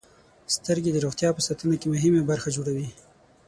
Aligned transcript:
•سترګې 0.55 0.91
د 0.93 0.97
روغتیا 1.05 1.29
په 1.33 1.41
ساتنه 1.47 1.75
کې 1.81 1.87
مهمه 1.93 2.21
برخه 2.31 2.49
جوړوي. 2.55 2.87